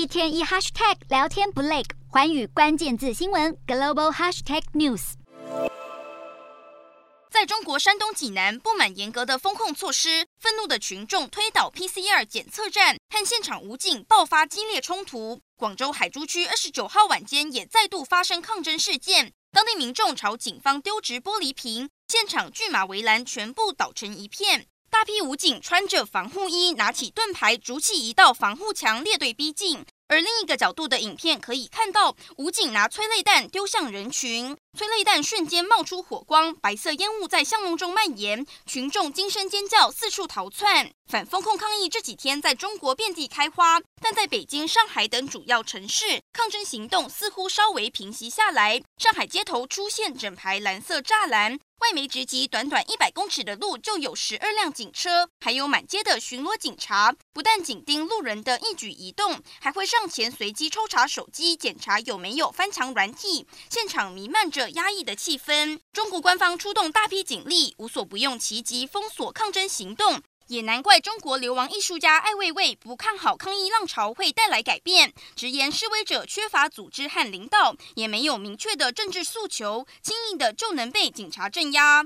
[0.00, 5.12] 一天一 hashtag 聊天不累，寰宇关键字新闻 global hashtag news。
[7.30, 15.42] 在中国山东济南，不满严格的封控措施，愤怒的群众推倒 PCR 检测站，和现场武警爆发激烈冲突。
[15.58, 24.66] 广州海珠区二十九号晚间也再度发生抗争事件，当地民众朝警方丢掷玻璃瓶，现场拒马围栏全部倒成一片。
[24.90, 29.84] 大批武警穿着防护衣，拿起盾牌，筑起一道防护墙，列队逼近。
[30.08, 40.90] 而另一个角度的影片可以看到，武警拿催泪弹丢向人群，催泪弹瞬间冒出火光，白色烟雾在巷弄中蔓延，群众惊声尖叫，四处逃窜。
[41.06, 48.82] 反封控抗议这几天在中国遍地开花，但在北京、上海等主要城市，抗争行动似乎稍微平息下来。
[48.98, 51.60] 上海街头出现整排蓝色栅栏。
[51.80, 63.46] 外媒直击，短短一百公尺的路就有十二辆警车，还有满街的巡逻警察，不但紧盯路人的一举一动，还会上前随机抽查手机，检查有没有翻墙软体。
[63.70, 65.80] 现场弥漫着压抑的气氛。
[65.92, 70.22] 中国官方出动大批警力，无所不用其极封锁抗争行动。
[70.50, 82.04] 也难怪中国流亡艺术家艾未未不看好抗议浪潮会带来改变，直言示威者缺乏组织和领导，也没有明确的政治诉求，轻易的就能被警察镇压。